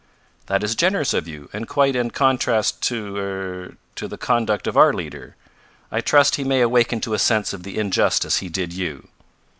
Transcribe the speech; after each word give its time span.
"That 0.47 0.63
is 0.63 0.73
generous 0.73 1.13
of 1.13 1.27
you, 1.27 1.47
and 1.53 1.67
quite 1.67 1.95
in 1.95 2.09
contrast 2.09 2.81
to 2.87 3.17
er 3.17 3.77
to 3.97 4.07
the 4.07 4.17
conduct 4.17 4.65
of 4.65 4.75
our 4.75 4.91
leader. 4.91 5.35
I 5.91 6.01
trust 6.01 6.37
he 6.37 6.43
may 6.43 6.61
awaken 6.61 7.01
to 7.01 7.13
a 7.13 7.19
sense 7.19 7.53
of 7.53 7.61
the 7.61 7.77
injustice 7.77 8.37
he 8.39 8.49
did 8.49 8.73
you." 8.73 9.09